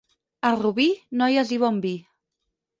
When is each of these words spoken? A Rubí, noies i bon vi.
A 0.49 0.49
Rubí, 0.61 0.87
noies 1.23 1.53
i 1.59 1.63
bon 1.67 1.81
vi. 1.87 1.95